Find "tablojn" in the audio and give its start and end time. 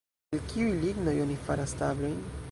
1.83-2.17